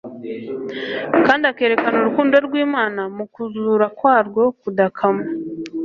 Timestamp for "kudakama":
4.61-5.23